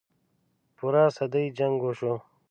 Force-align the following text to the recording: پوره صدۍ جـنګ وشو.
پوره 0.77 1.03
صدۍ 1.15 1.45
جـنګ 1.57 1.77
وشو. 1.85 2.13